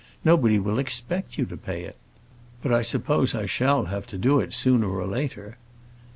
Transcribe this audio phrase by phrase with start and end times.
[0.25, 1.95] Nobody will expect you to pay it!"
[2.63, 5.57] "But I suppose I shall have to do it sooner or later?"